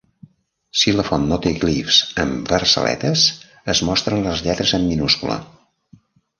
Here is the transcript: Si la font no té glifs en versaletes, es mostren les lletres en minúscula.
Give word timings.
Si 0.83 0.93
la 0.95 1.03
font 1.09 1.27
no 1.31 1.37
té 1.43 1.51
glifs 1.65 1.99
en 2.25 2.33
versaletes, 2.53 3.27
es 3.77 3.85
mostren 3.93 4.27
les 4.31 4.45
lletres 4.49 4.77
en 4.81 4.91
minúscula. 4.91 5.41